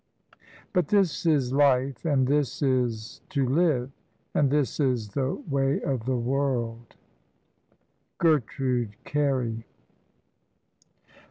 [0.73, 3.91] But this is life, and this is to live,
[4.33, 6.95] And this is the way of the world."
[8.17, 9.63] GERTRUDE CAREY.